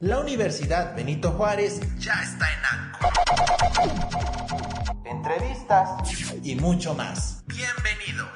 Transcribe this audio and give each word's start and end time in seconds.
La 0.00 0.20
Universidad 0.20 0.94
Benito 0.94 1.30
Juárez 1.32 1.80
ya 1.98 2.12
está 2.22 2.46
en 2.52 2.60
ANCO. 2.70 3.08
Entrevistas 5.06 5.88
y 6.42 6.54
mucho 6.54 6.94
más. 6.94 7.42
Bienvenido. 7.46 8.26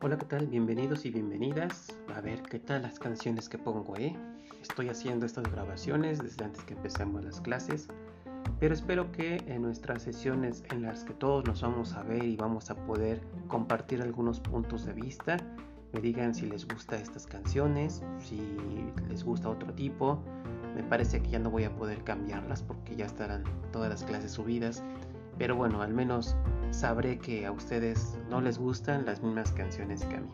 Hola, 0.00 0.16
¿qué 0.16 0.24
tal? 0.24 0.46
Bienvenidos 0.46 1.04
y 1.04 1.10
bienvenidas. 1.10 1.92
A 2.14 2.22
ver 2.22 2.40
qué 2.40 2.58
tal 2.58 2.80
las 2.80 2.98
canciones 2.98 3.50
que 3.50 3.58
pongo, 3.58 3.98
¿eh? 3.98 4.16
Estoy 4.62 4.88
haciendo 4.88 5.26
estas 5.26 5.44
grabaciones 5.52 6.20
desde 6.20 6.42
antes 6.42 6.64
que 6.64 6.72
empecemos 6.72 7.22
las 7.22 7.42
clases 7.42 7.88
pero 8.58 8.74
espero 8.74 9.12
que 9.12 9.36
en 9.46 9.62
nuestras 9.62 10.02
sesiones 10.02 10.64
en 10.70 10.82
las 10.82 11.04
que 11.04 11.14
todos 11.14 11.44
nos 11.46 11.62
vamos 11.62 11.92
a 11.94 12.02
ver 12.02 12.24
y 12.24 12.36
vamos 12.36 12.70
a 12.70 12.74
poder 12.74 13.20
compartir 13.48 14.02
algunos 14.02 14.40
puntos 14.40 14.84
de 14.84 14.92
vista, 14.92 15.36
me 15.92 16.00
digan 16.00 16.34
si 16.34 16.46
les 16.46 16.66
gusta 16.66 16.96
estas 16.96 17.26
canciones, 17.26 18.02
si 18.18 18.40
les 19.08 19.24
gusta 19.24 19.48
otro 19.48 19.72
tipo. 19.72 20.22
Me 20.74 20.82
parece 20.82 21.22
que 21.22 21.30
ya 21.30 21.38
no 21.38 21.50
voy 21.50 21.64
a 21.64 21.74
poder 21.74 22.04
cambiarlas 22.04 22.62
porque 22.62 22.96
ya 22.96 23.06
estarán 23.06 23.44
todas 23.72 23.88
las 23.88 24.04
clases 24.04 24.32
subidas. 24.32 24.82
Pero 25.38 25.56
bueno, 25.56 25.80
al 25.80 25.94
menos 25.94 26.36
sabré 26.70 27.18
que 27.18 27.46
a 27.46 27.52
ustedes 27.52 28.18
no 28.28 28.40
les 28.40 28.58
gustan 28.58 29.06
las 29.06 29.22
mismas 29.22 29.52
canciones 29.52 30.04
que 30.04 30.16
a 30.16 30.20
mí. 30.20 30.28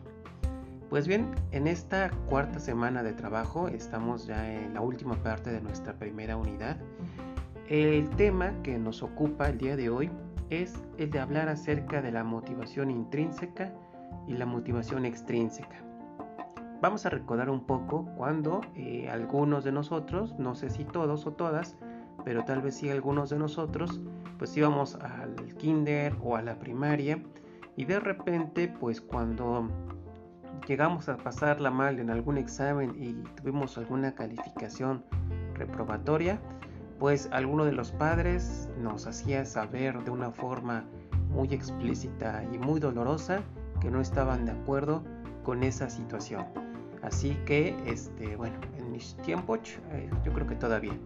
Pues 0.89 1.07
bien, 1.07 1.33
en 1.51 1.67
esta 1.67 2.11
cuarta 2.29 2.59
semana 2.59 3.01
de 3.01 3.13
trabajo 3.13 3.67
estamos 3.67 4.27
ya 4.27 4.53
en 4.53 4.73
la 4.73 4.81
última 4.81 5.15
parte 5.23 5.51
de 5.51 5.61
nuestra 5.61 5.93
primera 5.93 6.35
unidad 6.35 6.77
el 7.69 8.09
tema 8.11 8.53
que 8.63 8.77
nos 8.77 9.03
ocupa 9.03 9.49
el 9.49 9.57
día 9.57 9.75
de 9.75 9.89
hoy 9.89 10.11
es 10.49 10.81
el 10.97 11.09
de 11.09 11.19
hablar 11.19 11.49
acerca 11.49 12.01
de 12.01 12.11
la 12.11 12.23
motivación 12.23 12.91
intrínseca 12.91 13.73
y 14.27 14.33
la 14.33 14.45
motivación 14.45 15.05
extrínseca. 15.05 15.83
Vamos 16.81 17.05
a 17.05 17.09
recordar 17.09 17.49
un 17.49 17.65
poco 17.65 18.05
cuando 18.17 18.61
eh, 18.75 19.07
algunos 19.09 19.63
de 19.63 19.71
nosotros, 19.71 20.37
no 20.37 20.53
sé 20.53 20.69
si 20.69 20.83
todos 20.83 21.25
o 21.25 21.31
todas, 21.31 21.77
pero 22.25 22.43
tal 22.43 22.61
vez 22.61 22.75
sí 22.75 22.89
algunos 22.89 23.29
de 23.29 23.39
nosotros, 23.39 24.01
pues 24.37 24.55
íbamos 24.57 24.95
al 24.95 25.35
kinder 25.57 26.15
o 26.21 26.35
a 26.35 26.41
la 26.41 26.59
primaria 26.59 27.23
y 27.77 27.85
de 27.85 27.99
repente 27.99 28.67
pues 28.67 28.99
cuando 28.99 29.69
llegamos 30.67 31.09
a 31.09 31.17
pasarla 31.17 31.71
mal 31.71 31.99
en 31.99 32.09
algún 32.09 32.37
examen 32.37 32.95
y 33.01 33.13
tuvimos 33.35 33.77
alguna 33.77 34.13
calificación 34.13 35.03
reprobatoria, 35.53 36.39
pues 37.03 37.27
alguno 37.33 37.65
de 37.65 37.73
los 37.73 37.91
padres 37.91 38.69
nos 38.81 39.07
hacía 39.07 39.43
saber 39.43 40.01
de 40.05 40.09
una 40.09 40.31
forma 40.31 40.85
muy 41.31 41.53
explícita 41.53 42.45
y 42.53 42.57
muy 42.57 42.79
dolorosa 42.79 43.43
que 43.81 43.91
no 43.91 43.99
estaban 43.99 44.45
de 44.45 44.53
acuerdo 44.53 45.03
con 45.43 45.63
esa 45.63 45.89
situación. 45.89 46.45
Así 47.01 47.37
que, 47.45 47.75
este, 47.85 48.37
bueno, 48.37 48.55
en 48.77 48.89
mis 48.93 49.17
tiempos, 49.17 49.59
eh, 49.91 50.09
yo 50.23 50.31
creo 50.31 50.47
que 50.47 50.55
todavía, 50.55 50.97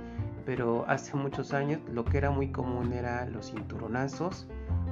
pero 0.45 0.85
hace 0.87 1.17
muchos 1.17 1.51
años 1.51 1.81
lo 1.91 2.05
que 2.05 2.19
era 2.19 2.29
muy 2.29 2.51
común 2.51 2.93
era 2.93 3.25
los 3.25 3.49
cinturonazos 3.49 4.47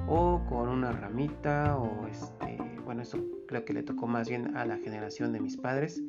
o 0.08 0.42
con 0.48 0.68
una 0.68 0.90
ramita 0.90 1.76
o 1.78 2.08
este, 2.08 2.58
bueno, 2.84 3.02
eso 3.02 3.18
creo 3.46 3.64
que 3.64 3.74
le 3.74 3.84
tocó 3.84 4.08
más 4.08 4.28
bien 4.28 4.56
a 4.56 4.66
la 4.66 4.76
generación 4.78 5.32
de 5.32 5.38
mis 5.38 5.56
padres. 5.56 6.02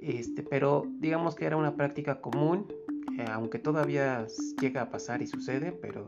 Este, 0.00 0.42
pero 0.42 0.86
digamos 0.98 1.34
que 1.34 1.44
era 1.44 1.58
una 1.58 1.76
práctica 1.76 2.22
común 2.22 2.66
eh, 3.18 3.24
aunque 3.30 3.58
todavía 3.58 4.26
llega 4.60 4.82
a 4.82 4.90
pasar 4.90 5.22
y 5.22 5.26
sucede, 5.26 5.72
pero 5.72 6.06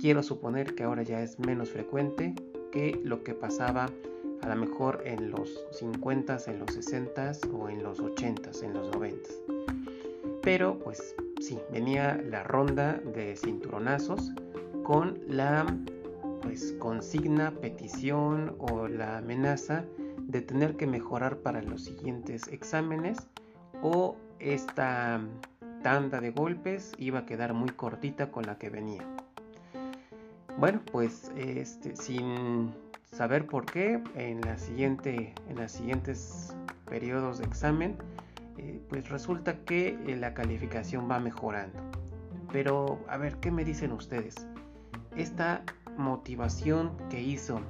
quiero 0.00 0.22
suponer 0.22 0.74
que 0.74 0.84
ahora 0.84 1.02
ya 1.02 1.22
es 1.22 1.38
menos 1.38 1.70
frecuente 1.70 2.34
que 2.72 3.00
lo 3.04 3.22
que 3.22 3.34
pasaba 3.34 3.90
a 4.42 4.48
lo 4.48 4.56
mejor 4.56 5.02
en 5.06 5.30
los 5.30 5.66
50, 5.72 6.38
en 6.46 6.58
los 6.58 6.74
60 6.74 7.32
o 7.52 7.68
en 7.68 7.82
los 7.82 8.00
80, 8.00 8.50
en 8.62 8.74
los 8.74 8.90
90. 8.92 9.28
Pero 10.42 10.78
pues 10.78 11.14
sí, 11.40 11.58
venía 11.72 12.20
la 12.28 12.42
ronda 12.42 13.00
de 13.14 13.36
cinturonazos 13.36 14.32
con 14.82 15.18
la 15.26 15.66
pues 16.42 16.74
consigna, 16.78 17.52
petición 17.52 18.54
o 18.58 18.86
la 18.86 19.18
amenaza 19.18 19.84
de 20.18 20.42
tener 20.42 20.76
que 20.76 20.86
mejorar 20.86 21.38
para 21.38 21.62
los 21.62 21.84
siguientes 21.84 22.48
exámenes 22.48 23.18
o 23.82 24.16
esta 24.38 25.20
tanda 25.84 26.22
de 26.22 26.30
golpes 26.30 26.92
iba 26.96 27.20
a 27.20 27.26
quedar 27.26 27.52
muy 27.52 27.68
cortita 27.68 28.32
con 28.32 28.46
la 28.46 28.56
que 28.56 28.70
venía. 28.70 29.02
Bueno, 30.56 30.80
pues 30.90 31.30
este, 31.36 31.94
sin 31.94 32.72
saber 33.12 33.46
por 33.46 33.66
qué, 33.66 34.02
en, 34.14 34.40
la 34.40 34.56
siguiente, 34.56 35.34
en 35.46 35.56
los 35.56 35.70
siguientes 35.70 36.56
periodos 36.86 37.36
de 37.36 37.44
examen, 37.44 37.98
eh, 38.56 38.80
pues 38.88 39.10
resulta 39.10 39.58
que 39.66 39.98
eh, 40.06 40.16
la 40.16 40.32
calificación 40.32 41.08
va 41.08 41.20
mejorando. 41.20 41.78
Pero, 42.50 42.98
a 43.06 43.18
ver, 43.18 43.36
¿qué 43.36 43.50
me 43.50 43.62
dicen 43.62 43.92
ustedes? 43.92 44.46
Esta 45.16 45.64
motivación 45.98 46.96
que 47.10 47.20
hizo 47.20 47.60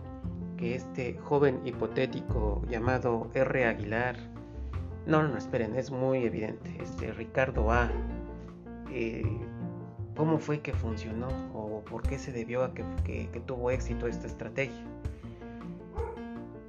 que 0.56 0.76
este 0.76 1.18
joven 1.18 1.60
hipotético 1.64 2.62
llamado 2.68 3.28
R. 3.34 3.66
Aguilar 3.66 4.33
no, 5.06 5.22
no, 5.22 5.36
esperen, 5.36 5.76
es 5.76 5.90
muy 5.90 6.24
evidente. 6.24 6.76
Este 6.80 7.12
Ricardo 7.12 7.70
A. 7.70 7.90
Eh, 8.90 9.24
¿Cómo 10.16 10.38
fue 10.38 10.60
que 10.60 10.72
funcionó? 10.72 11.28
¿O 11.52 11.82
por 11.84 12.02
qué 12.02 12.18
se 12.18 12.32
debió 12.32 12.62
a 12.62 12.72
que, 12.72 12.84
que 13.04 13.40
tuvo 13.40 13.70
éxito 13.70 14.06
esta 14.06 14.26
estrategia? 14.26 14.84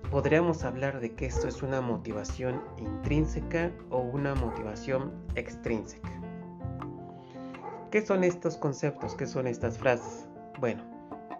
Podríamos 0.09 0.63
hablar 0.63 0.99
de 0.99 1.13
que 1.13 1.25
esto 1.25 1.47
es 1.47 1.61
una 1.61 1.81
motivación 1.81 2.61
intrínseca 2.77 3.71
o 3.89 3.99
una 3.99 4.33
motivación 4.33 5.11
extrínseca. 5.35 6.09
¿Qué 7.91 8.01
son 8.01 8.23
estos 8.23 8.57
conceptos? 8.57 9.15
¿Qué 9.15 9.27
son 9.27 9.47
estas 9.47 9.77
frases? 9.77 10.27
Bueno, 10.59 10.83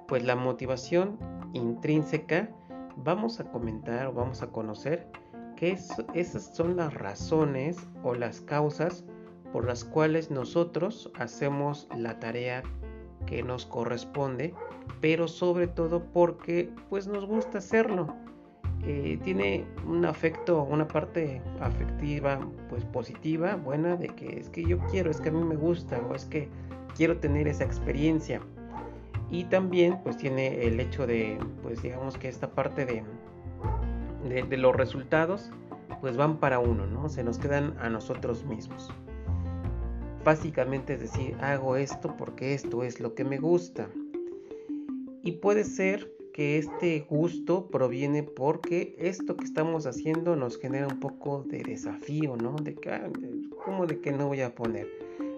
pues 0.08 0.24
la 0.24 0.36
motivación 0.36 1.18
intrínseca 1.54 2.50
vamos 2.98 3.40
a 3.40 3.46
comentar 3.46 4.08
o 4.08 4.14
vamos 4.14 4.42
a 4.42 4.48
conocer 4.48 5.08
que 5.56 5.78
esas 6.14 6.56
son 6.56 6.76
las 6.76 6.94
razones 6.94 7.78
o 8.04 8.14
las 8.14 8.42
causas 8.42 9.06
por 9.52 9.66
las 9.66 9.86
cuales 9.86 10.32
nosotros 10.32 11.12
hacemos 11.18 11.88
la 11.96 12.20
tarea 12.20 12.62
que 13.26 13.42
nos 13.42 13.66
corresponde, 13.66 14.54
pero 15.02 15.28
sobre 15.28 15.68
todo 15.68 16.04
porque 16.14 16.70
pues 16.90 17.08
nos 17.08 17.26
gusta 17.26 17.60
hacerlo. 17.60 18.14
Eh, 18.84 19.18
tiene 19.24 19.66
un 19.88 20.06
afecto, 20.06 20.62
una 20.64 20.88
parte 20.88 21.42
afectiva 21.60 22.40
pues 22.70 22.84
positiva, 22.86 23.56
buena, 23.56 23.96
de 23.96 24.10
que 24.10 24.40
es 24.40 24.50
que 24.50 24.64
yo 24.64 24.78
quiero, 24.92 25.10
es 25.10 25.20
que 25.20 25.30
a 25.30 25.32
mí 25.32 25.44
me 25.44 25.56
gusta 25.56 26.00
o 26.00 26.14
es 26.14 26.26
que 26.26 26.50
quiero 26.96 27.18
tener 27.18 27.48
esa 27.48 27.64
experiencia. 27.64 28.42
Y 29.32 29.46
también 29.46 30.00
pues 30.04 30.18
tiene 30.18 30.68
el 30.68 30.80
hecho 30.80 31.08
de 31.08 31.40
pues 31.64 31.82
digamos 31.82 32.18
que 32.18 32.28
esta 32.28 32.52
parte 32.52 32.86
de 32.86 33.04
de, 34.30 34.58
los 34.58 34.76
resultados, 34.76 35.52
pues 36.02 36.18
van 36.18 36.40
para 36.40 36.60
uno, 36.60 36.88
¿no? 36.88 37.10
Se 37.10 37.24
nos 37.24 37.38
quedan 37.38 37.76
a 37.80 37.90
nosotros 37.90 38.44
mismos. 38.46 38.92
Básicamente 40.24 40.94
es 40.94 41.02
decir, 41.02 41.36
hago 41.40 41.76
esto 41.76 42.16
porque 42.18 42.54
esto 42.54 42.84
es 42.84 43.00
lo 43.00 43.14
que 43.14 43.24
me 43.24 43.38
gusta. 43.38 43.88
Y 45.24 45.34
puede 45.34 45.64
ser 45.64 46.12
que 46.34 46.58
este 46.58 47.06
gusto 47.10 47.68
proviene 47.68 48.24
porque 48.24 48.96
esto 48.98 49.38
que 49.38 49.46
estamos 49.46 49.86
haciendo 49.86 50.36
nos 50.36 50.58
genera 50.58 50.88
un 50.88 51.00
poco 51.00 51.44
de 51.48 51.64
desafío, 51.64 52.36
¿no? 52.36 52.56
De 52.56 52.76
que, 52.76 52.92
ah, 52.92 53.10
¿cómo 53.64 53.86
de 53.86 54.02
que 54.02 54.12
no 54.12 54.28
voy 54.28 54.42
a 54.42 54.54
poner? 54.54 54.88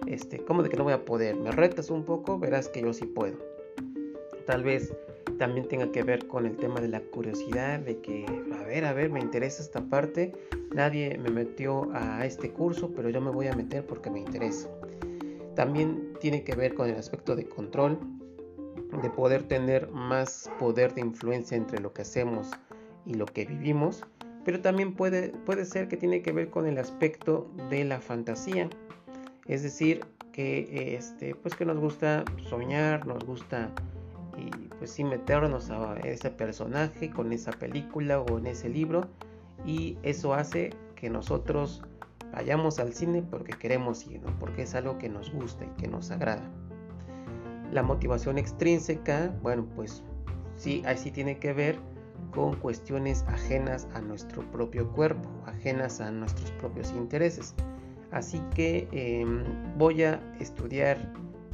Este, 0.06 0.38
¿cómo 0.38 0.62
de 0.62 0.70
que 0.70 0.76
no 0.76 0.84
voy 0.84 0.94
a 0.94 1.04
poder? 1.04 1.36
Me 1.36 1.50
retas 1.50 1.90
un 1.90 2.04
poco, 2.04 2.38
verás 2.38 2.68
que 2.68 2.80
yo 2.80 2.92
sí 2.92 3.04
puedo. 3.04 3.36
Tal 4.46 4.64
vez 4.64 4.92
también 5.38 5.68
tenga 5.68 5.90
que 5.92 6.02
ver 6.02 6.26
con 6.26 6.46
el 6.46 6.56
tema 6.56 6.80
de 6.80 6.88
la 6.88 7.00
curiosidad, 7.00 7.80
de 7.80 8.00
que, 8.00 8.26
a 8.58 8.64
ver, 8.64 8.84
a 8.84 8.92
ver, 8.92 9.10
me 9.10 9.20
interesa 9.20 9.62
esta 9.62 9.80
parte, 9.88 10.32
nadie 10.74 11.16
me 11.18 11.30
metió 11.30 11.88
a 11.92 12.26
este 12.26 12.50
curso, 12.50 12.92
pero 12.94 13.08
yo 13.08 13.20
me 13.20 13.30
voy 13.30 13.46
a 13.46 13.54
meter 13.54 13.86
porque 13.86 14.10
me 14.10 14.20
interesa. 14.20 14.68
También 15.54 16.14
tiene 16.20 16.44
que 16.44 16.54
ver 16.54 16.74
con 16.74 16.88
el 16.88 16.96
aspecto 16.96 17.34
de 17.36 17.46
control, 17.48 17.98
de 19.02 19.10
poder 19.10 19.42
tener 19.44 19.90
más 19.90 20.50
poder 20.58 20.94
de 20.94 21.02
influencia 21.02 21.56
entre 21.56 21.80
lo 21.80 21.92
que 21.92 22.02
hacemos 22.02 22.50
y 23.06 23.14
lo 23.14 23.26
que 23.26 23.44
vivimos, 23.44 24.04
pero 24.44 24.60
también 24.60 24.94
puede, 24.94 25.30
puede 25.44 25.64
ser 25.64 25.88
que 25.88 25.96
tiene 25.96 26.22
que 26.22 26.32
ver 26.32 26.50
con 26.50 26.66
el 26.66 26.78
aspecto 26.78 27.50
de 27.70 27.84
la 27.84 28.00
fantasía, 28.00 28.68
es 29.46 29.62
decir, 29.62 30.00
que, 30.32 30.94
este, 30.96 31.34
pues 31.34 31.54
que 31.54 31.64
nos 31.64 31.78
gusta 31.78 32.24
soñar, 32.48 33.06
nos 33.06 33.24
gusta 33.24 33.72
pues 34.78 34.90
sí 34.90 35.04
meternos 35.04 35.70
a 35.70 35.96
ese 35.98 36.30
personaje 36.30 37.10
con 37.10 37.32
esa 37.32 37.52
película 37.52 38.20
o 38.20 38.38
en 38.38 38.46
ese 38.46 38.68
libro 38.68 39.08
y 39.64 39.98
eso 40.02 40.34
hace 40.34 40.70
que 40.94 41.10
nosotros 41.10 41.82
vayamos 42.32 42.78
al 42.78 42.92
cine 42.92 43.22
porque 43.22 43.52
queremos 43.52 44.06
ir, 44.06 44.20
porque 44.38 44.62
es 44.62 44.74
algo 44.74 44.98
que 44.98 45.08
nos 45.08 45.32
gusta 45.32 45.64
y 45.64 45.80
que 45.80 45.88
nos 45.88 46.10
agrada. 46.10 46.48
La 47.72 47.82
motivación 47.82 48.38
extrínseca, 48.38 49.34
bueno, 49.42 49.66
pues 49.74 50.02
sí, 50.56 50.82
ahí 50.86 50.96
sí 50.96 51.10
tiene 51.10 51.38
que 51.38 51.52
ver 51.52 51.78
con 52.32 52.54
cuestiones 52.56 53.24
ajenas 53.28 53.88
a 53.94 54.00
nuestro 54.00 54.42
propio 54.50 54.90
cuerpo, 54.92 55.28
ajenas 55.46 56.00
a 56.00 56.10
nuestros 56.10 56.50
propios 56.52 56.92
intereses. 56.92 57.54
Así 58.10 58.40
que 58.54 58.88
em, 58.92 59.44
voy 59.76 60.02
a 60.02 60.20
estudiar 60.40 60.98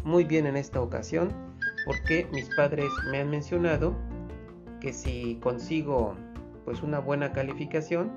muy 0.05 0.25
bien 0.25 0.47
en 0.47 0.57
esta 0.57 0.81
ocasión 0.81 1.33
porque 1.85 2.27
mis 2.33 2.49
padres 2.55 2.91
me 3.11 3.21
han 3.21 3.31
mencionado 3.31 3.95
que 4.81 4.93
si 4.93 5.37
consigo 5.43 6.15
pues 6.65 6.83
una 6.83 6.99
buena 6.99 7.33
calificación, 7.33 8.13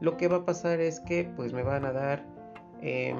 lo 0.00 0.16
que 0.16 0.28
va 0.28 0.38
a 0.38 0.44
pasar 0.44 0.80
es 0.80 1.00
que 1.00 1.30
pues 1.36 1.52
me 1.52 1.62
van 1.62 1.84
a 1.84 1.92
dar 1.92 2.26
100 2.80 3.16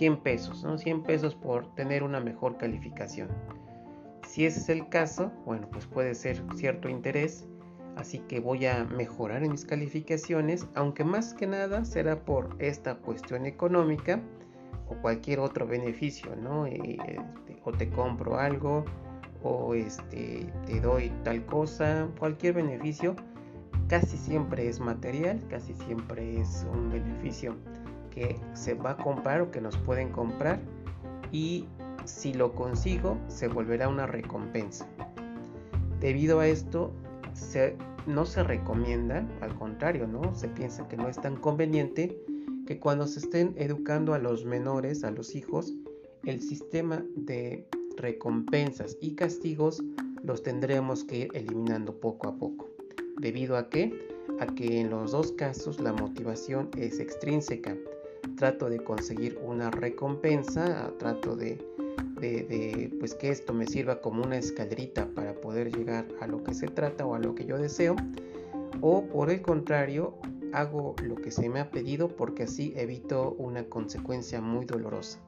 em, 0.00 0.16
pesos, 0.22 0.62
¿no? 0.64 0.76
100 0.76 1.02
pesos 1.02 1.34
por 1.34 1.74
tener 1.74 2.02
una 2.02 2.20
mejor 2.20 2.58
calificación. 2.58 3.28
Si 4.26 4.44
ese 4.44 4.60
es 4.60 4.68
el 4.68 4.88
caso, 4.88 5.30
bueno, 5.46 5.68
pues 5.70 5.86
puede 5.86 6.14
ser 6.14 6.42
cierto 6.54 6.88
interés, 6.88 7.46
así 7.96 8.18
que 8.20 8.40
voy 8.40 8.66
a 8.66 8.84
mejorar 8.84 9.44
en 9.44 9.52
mis 9.52 9.64
calificaciones, 9.64 10.66
aunque 10.74 11.04
más 11.04 11.34
que 11.34 11.46
nada 11.46 11.84
será 11.84 12.24
por 12.24 12.56
esta 12.58 12.96
cuestión 12.96 13.46
económica 13.46 14.20
o 14.88 14.94
cualquier 14.96 15.40
otro 15.40 15.66
beneficio, 15.66 16.34
¿no? 16.36 16.66
Este, 16.66 17.18
o 17.64 17.72
te 17.72 17.88
compro 17.90 18.38
algo, 18.38 18.84
o 19.42 19.74
este, 19.74 20.46
te 20.66 20.80
doy 20.80 21.10
tal 21.22 21.44
cosa, 21.46 22.08
cualquier 22.18 22.54
beneficio, 22.54 23.14
casi 23.88 24.16
siempre 24.16 24.68
es 24.68 24.80
material, 24.80 25.40
casi 25.48 25.74
siempre 25.74 26.40
es 26.40 26.66
un 26.72 26.90
beneficio 26.90 27.54
que 28.10 28.38
se 28.52 28.74
va 28.74 28.92
a 28.92 28.96
comprar 28.96 29.40
o 29.42 29.50
que 29.50 29.60
nos 29.60 29.76
pueden 29.78 30.10
comprar 30.10 30.60
y 31.32 31.66
si 32.04 32.32
lo 32.32 32.54
consigo 32.54 33.18
se 33.28 33.48
volverá 33.48 33.88
una 33.88 34.06
recompensa. 34.06 34.86
Debido 36.00 36.40
a 36.40 36.46
esto 36.46 36.92
no 38.06 38.24
se 38.24 38.42
recomienda, 38.42 39.26
al 39.40 39.54
contrario, 39.56 40.06
¿no? 40.06 40.34
Se 40.34 40.48
piensa 40.48 40.86
que 40.88 40.96
no 40.96 41.08
es 41.08 41.20
tan 41.20 41.36
conveniente 41.36 42.16
que 42.66 42.78
cuando 42.78 43.06
se 43.06 43.20
estén 43.20 43.54
educando 43.56 44.14
a 44.14 44.18
los 44.18 44.44
menores, 44.44 45.04
a 45.04 45.10
los 45.10 45.34
hijos, 45.34 45.74
el 46.24 46.40
sistema 46.40 47.04
de 47.16 47.66
recompensas 47.96 48.96
y 49.00 49.14
castigos 49.14 49.82
los 50.22 50.42
tendremos 50.42 51.04
que 51.04 51.18
ir 51.18 51.28
eliminando 51.34 52.00
poco 52.00 52.28
a 52.28 52.36
poco. 52.36 52.68
¿Debido 53.20 53.56
a 53.56 53.68
qué? 53.68 53.92
A 54.40 54.46
que 54.46 54.80
en 54.80 54.90
los 54.90 55.12
dos 55.12 55.32
casos 55.32 55.80
la 55.80 55.92
motivación 55.92 56.70
es 56.76 56.98
extrínseca 56.98 57.76
trato 58.36 58.68
de 58.68 58.78
conseguir 58.82 59.38
una 59.42 59.70
recompensa, 59.70 60.92
trato 60.98 61.36
de, 61.36 61.58
pues 62.98 63.14
que 63.14 63.30
esto 63.30 63.52
me 63.52 63.66
sirva 63.66 64.00
como 64.00 64.22
una 64.22 64.38
escalerita 64.38 65.06
para 65.14 65.34
poder 65.34 65.74
llegar 65.74 66.06
a 66.20 66.26
lo 66.26 66.42
que 66.42 66.54
se 66.54 66.68
trata 66.68 67.06
o 67.06 67.14
a 67.14 67.18
lo 67.18 67.34
que 67.34 67.44
yo 67.44 67.58
deseo, 67.58 67.96
o 68.80 69.04
por 69.06 69.30
el 69.30 69.42
contrario, 69.42 70.14
hago 70.54 70.94
lo 71.02 71.16
que 71.16 71.30
se 71.30 71.48
me 71.48 71.60
ha 71.60 71.70
pedido 71.70 72.08
porque 72.08 72.44
así 72.44 72.72
evito 72.76 73.32
una 73.38 73.64
consecuencia 73.64 74.40
muy 74.40 74.64
dolorosa 74.64 75.18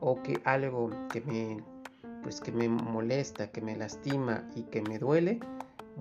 o 0.00 0.22
que 0.22 0.40
algo 0.44 0.90
que 1.10 1.20
me 1.22 1.62
pues 2.22 2.40
que 2.40 2.50
me 2.50 2.68
molesta, 2.68 3.50
que 3.52 3.60
me 3.60 3.76
lastima 3.76 4.48
y 4.54 4.64
que 4.64 4.82
me 4.82 4.98
duele 4.98 5.40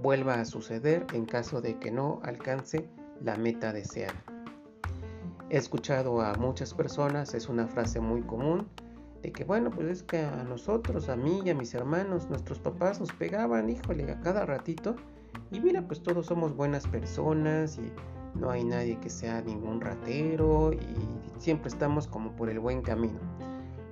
vuelva 0.02 0.36
a 0.36 0.46
suceder 0.46 1.06
en 1.14 1.26
caso 1.26 1.62
de 1.62 1.80
que 1.80 1.92
no 1.92 2.20
alcance 2.24 2.90
la 3.22 3.38
meta 3.38 3.72
deseada. 3.72 4.24
He 5.50 5.58
escuchado 5.58 6.22
a 6.22 6.34
muchas 6.36 6.74
personas, 6.74 7.34
es 7.34 7.48
una 7.48 7.68
frase 7.68 8.00
muy 8.00 8.22
común, 8.22 8.68
de 9.22 9.32
que 9.32 9.44
bueno, 9.44 9.70
pues 9.70 9.88
es 9.88 10.04
que 10.04 10.20
a 10.20 10.44
nosotros, 10.44 11.10
a 11.10 11.16
mí 11.16 11.42
y 11.46 11.50
a 11.50 11.56
mis 11.56 11.74
hermanos, 11.74 12.30
nuestros 12.30 12.60
papás 12.60 13.00
nos 13.00 13.12
pegaban, 13.14 13.70
híjole, 13.70 14.12
a 14.12 14.20
cada 14.20 14.46
ratito. 14.46 14.96
Y 15.52 15.60
mira, 15.60 15.82
pues 15.88 16.02
todos 16.02 16.26
somos 16.26 16.56
buenas 16.56 16.88
personas 16.88 17.78
y 17.78 17.92
no 18.36 18.52
hay 18.52 18.64
nadie 18.64 19.00
que 19.00 19.10
sea 19.10 19.42
ningún 19.42 19.82
ratero 19.82 20.74
y 20.74 21.40
siempre 21.40 21.70
estamos 21.70 22.08
como 22.08 22.32
por 22.32 22.50
el 22.50 22.60
buen 22.60 22.82
camino. 22.82 23.20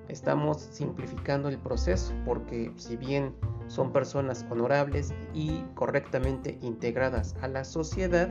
Estamos 0.10 0.62
simplificando 0.72 1.50
el 1.50 1.58
proceso 1.58 2.14
porque 2.26 2.72
si 2.76 2.98
bien 2.98 3.34
son 3.68 3.92
personas 3.92 4.46
honorables 4.50 5.14
y 5.34 5.64
correctamente 5.76 6.58
integradas 6.62 7.36
a 7.42 7.48
la 7.48 7.64
sociedad, 7.64 8.30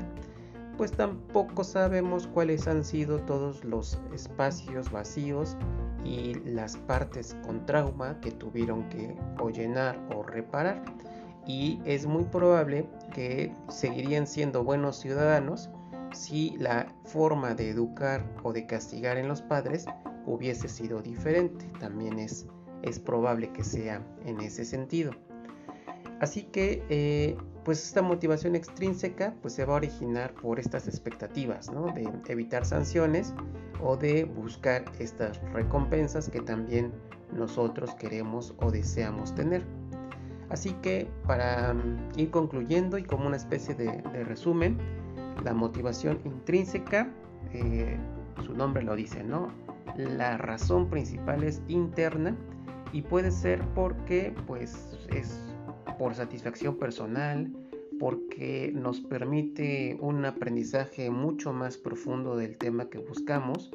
pues 0.77 0.93
tampoco 0.93 1.65
sabemos 1.65 2.27
cuáles 2.27 2.69
han 2.69 2.85
sido 2.85 3.19
todos 3.21 3.65
los 3.65 3.99
espacios 4.13 4.91
vacíos 4.91 5.57
y 6.05 6.35
las 6.45 6.77
partes 6.77 7.37
con 7.45 7.65
trauma 7.67 8.19
que 8.21 8.31
tuvieron 8.33 8.89
que 8.89 9.17
o 9.41 9.51
llenar 9.51 9.99
o 10.15 10.23
reparar. 10.23 10.83
Y 11.47 11.81
es 11.85 12.07
muy 12.07 12.25
probable 12.25 12.87
que 13.13 13.55
seguirían 13.69 14.27
siendo 14.27 14.63
buenos 14.63 15.01
ciudadanos 15.01 15.71
si 16.13 16.57
la 16.59 16.87
forma 17.05 17.55
de 17.55 17.71
educar 17.71 18.25
o 18.43 18.53
de 18.53 18.67
castigar 18.67 19.17
en 19.17 19.29
los 19.29 19.43
padres 19.43 19.87
hubiese 20.27 20.69
sido 20.69 21.03
diferente. 21.03 21.67
También 21.81 22.19
es, 22.19 22.47
es 22.83 22.99
probable 22.99 23.53
que 23.53 23.65
sea 23.65 24.05
en 24.25 24.41
ese 24.41 24.65
sentido. 24.65 25.13
Así 26.21 26.45
que 26.45 26.85
eh, 26.89 27.37
pues 27.65 27.85
esta 27.85 28.03
motivación 28.03 28.55
extrínseca 28.55 29.35
pues 29.43 29.55
se 29.55 29.65
va 29.65 29.75
a 29.75 29.77
originar 29.77 30.35
por 30.35 30.61
estas 30.61 30.87
expectativas, 30.87 31.71
¿no? 31.71 31.87
De 31.87 32.09
evitar 32.29 32.65
sanciones 32.65 33.35
o 33.83 33.97
de 33.97 34.25
buscar 34.25 34.85
estas 34.99 35.41
recompensas 35.53 36.29
que 36.29 36.41
también 36.41 36.93
nosotros 37.33 37.95
queremos 37.95 38.55
o 38.59 38.71
deseamos 38.71 39.35
tener. 39.35 39.65
Así 40.51 40.75
que 40.83 41.09
para 41.27 41.73
mm, 41.73 42.19
ir 42.19 42.31
concluyendo 42.31 42.99
y 42.99 43.05
como 43.05 43.27
una 43.27 43.37
especie 43.37 43.75
de, 43.75 44.03
resumen, 44.25 44.79
la 45.45 45.55
motivación 45.55 46.21
intrínseca, 46.25 47.13
eh, 47.53 47.97
su 48.45 48.55
nombre 48.55 48.83
lo 48.83 48.95
dice, 48.95 49.23
¿no? 49.23 49.49
La 49.97 50.37
razón 50.39 50.89
principal 50.89 51.43
es 51.43 51.63
interna 51.69 52.37
y 52.93 53.03
puede 53.03 53.31
ser 53.31 53.61
porque 53.75 54.35
pues 54.47 54.99
es 55.09 55.39
por 55.99 56.15
satisfacción 56.15 56.77
personal, 56.77 57.51
porque 57.99 58.73
nos 58.75 59.01
permite 59.01 59.97
un 60.01 60.25
aprendizaje 60.25 61.11
mucho 61.11 61.53
más 61.53 61.77
profundo 61.77 62.37
del 62.37 62.57
tema 62.57 62.89
que 62.89 62.99
buscamos, 62.99 63.71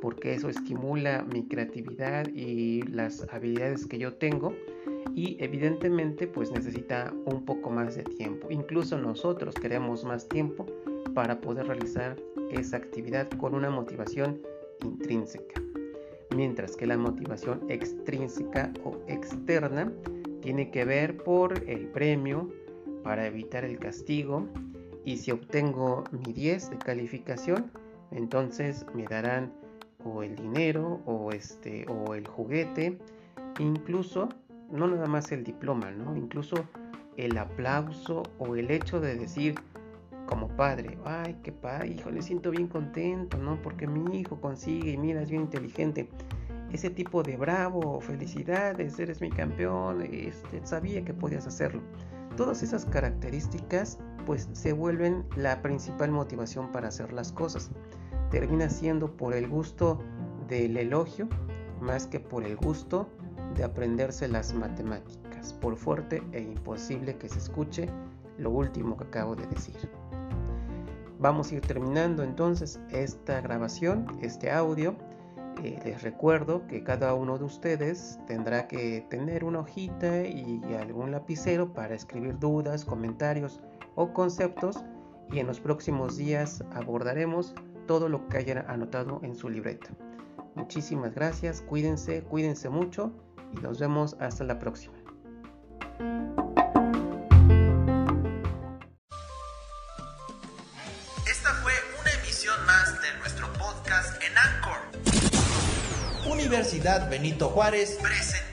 porque 0.00 0.34
eso 0.34 0.48
estimula 0.48 1.24
mi 1.32 1.46
creatividad 1.46 2.26
y 2.34 2.82
las 2.82 3.26
habilidades 3.32 3.86
que 3.86 3.98
yo 3.98 4.14
tengo 4.14 4.52
y 5.14 5.36
evidentemente 5.40 6.26
pues 6.26 6.50
necesita 6.50 7.12
un 7.24 7.44
poco 7.44 7.70
más 7.70 7.96
de 7.96 8.04
tiempo. 8.04 8.48
Incluso 8.50 8.98
nosotros 8.98 9.54
queremos 9.54 10.04
más 10.04 10.28
tiempo 10.28 10.66
para 11.14 11.40
poder 11.40 11.66
realizar 11.66 12.16
esa 12.50 12.76
actividad 12.76 13.28
con 13.30 13.54
una 13.54 13.70
motivación 13.70 14.40
intrínseca. 14.84 15.60
Mientras 16.34 16.76
que 16.76 16.86
la 16.86 16.96
motivación 16.96 17.60
extrínseca 17.68 18.72
o 18.84 18.98
externa 19.06 19.92
tiene 20.40 20.70
que 20.70 20.84
ver 20.84 21.16
por 21.18 21.68
el 21.68 21.86
premio 21.88 22.50
para 23.02 23.26
evitar 23.26 23.64
el 23.64 23.78
castigo 23.78 24.46
y 25.04 25.16
si 25.16 25.30
obtengo 25.30 26.04
mi 26.10 26.32
10 26.32 26.70
de 26.70 26.78
calificación 26.78 27.70
entonces 28.10 28.86
me 28.94 29.04
darán 29.04 29.52
o 30.04 30.22
el 30.22 30.36
dinero 30.36 31.00
o 31.06 31.32
este 31.32 31.86
o 31.88 32.14
el 32.14 32.26
juguete 32.26 32.98
incluso 33.58 34.28
no 34.70 34.86
nada 34.86 35.06
más 35.06 35.32
el 35.32 35.44
diploma 35.44 35.90
no 35.90 36.16
incluso 36.16 36.56
el 37.16 37.36
aplauso 37.38 38.22
o 38.38 38.56
el 38.56 38.70
hecho 38.70 39.00
de 39.00 39.16
decir 39.16 39.54
como 40.26 40.48
padre 40.48 40.98
ay 41.04 41.38
qué 41.42 41.52
padre 41.52 41.88
hijo 41.88 42.10
le 42.10 42.22
siento 42.22 42.50
bien 42.50 42.68
contento 42.68 43.36
no 43.38 43.60
porque 43.62 43.86
mi 43.86 44.20
hijo 44.20 44.40
consigue 44.40 44.92
y 44.92 44.96
mira 44.96 45.22
es 45.22 45.30
bien 45.30 45.42
inteligente 45.42 46.08
ese 46.72 46.88
tipo 46.88 47.22
de 47.22 47.36
bravo, 47.36 48.00
felicidades, 48.00 48.98
eres 48.98 49.20
mi 49.20 49.30
campeón, 49.30 50.02
este, 50.10 50.64
sabía 50.64 51.04
que 51.04 51.12
podías 51.12 51.46
hacerlo. 51.46 51.82
Todas 52.36 52.62
esas 52.62 52.86
características 52.86 53.98
pues 54.24 54.48
se 54.52 54.72
vuelven 54.72 55.26
la 55.36 55.60
principal 55.60 56.10
motivación 56.10 56.72
para 56.72 56.88
hacer 56.88 57.12
las 57.12 57.30
cosas. 57.30 57.70
Termina 58.30 58.70
siendo 58.70 59.14
por 59.14 59.34
el 59.34 59.48
gusto 59.48 59.98
del 60.48 60.76
elogio 60.76 61.28
más 61.80 62.06
que 62.06 62.20
por 62.20 62.44
el 62.44 62.56
gusto 62.56 63.08
de 63.54 63.64
aprenderse 63.64 64.28
las 64.28 64.54
matemáticas, 64.54 65.52
por 65.52 65.76
fuerte 65.76 66.22
e 66.32 66.40
imposible 66.40 67.18
que 67.18 67.28
se 67.28 67.38
escuche 67.38 67.88
lo 68.38 68.50
último 68.50 68.96
que 68.96 69.04
acabo 69.04 69.36
de 69.36 69.46
decir. 69.48 69.90
Vamos 71.22 71.52
a 71.52 71.54
ir 71.54 71.60
terminando 71.60 72.24
entonces 72.24 72.80
esta 72.90 73.40
grabación, 73.40 74.18
este 74.20 74.50
audio 74.50 74.96
eh, 75.62 75.78
les 75.84 76.02
recuerdo 76.02 76.66
que 76.66 76.82
cada 76.82 77.14
uno 77.14 77.38
de 77.38 77.44
ustedes 77.44 78.18
tendrá 78.26 78.66
que 78.66 79.06
tener 79.08 79.44
una 79.44 79.60
hojita 79.60 80.26
y 80.26 80.60
algún 80.74 81.12
lapicero 81.12 81.72
para 81.72 81.94
escribir 81.94 82.40
dudas, 82.40 82.84
comentarios 82.84 83.60
o 83.94 84.12
conceptos 84.12 84.84
y 85.30 85.38
en 85.38 85.46
los 85.46 85.60
próximos 85.60 86.16
días 86.16 86.64
abordaremos 86.72 87.54
todo 87.86 88.08
lo 88.08 88.26
que 88.26 88.38
hayan 88.38 88.68
anotado 88.68 89.20
en 89.22 89.36
su 89.36 89.48
libreta. 89.48 89.90
Muchísimas 90.56 91.14
gracias, 91.14 91.60
cuídense, 91.60 92.24
cuídense 92.24 92.68
mucho 92.68 93.12
y 93.56 93.60
nos 93.60 93.78
vemos 93.78 94.16
hasta 94.18 94.42
la 94.42 94.58
próxima. 94.58 94.94
Universidad 106.42 107.08
Benito 107.08 107.48
Juárez 107.48 107.98
presentó. 108.02 108.51